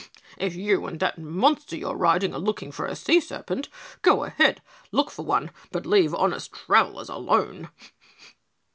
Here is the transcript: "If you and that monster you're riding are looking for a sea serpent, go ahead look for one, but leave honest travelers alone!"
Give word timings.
"If 0.39 0.55
you 0.55 0.87
and 0.87 0.99
that 0.99 1.19
monster 1.19 1.75
you're 1.77 1.93
riding 1.93 2.33
are 2.33 2.39
looking 2.39 2.71
for 2.71 2.87
a 2.87 2.95
sea 2.95 3.19
serpent, 3.19 3.69
go 4.01 4.23
ahead 4.23 4.59
look 4.91 5.11
for 5.11 5.23
one, 5.23 5.51
but 5.71 5.85
leave 5.85 6.15
honest 6.15 6.51
travelers 6.53 7.07
alone!" 7.07 7.69